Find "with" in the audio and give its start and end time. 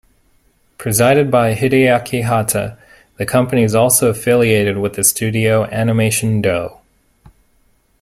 4.79-4.93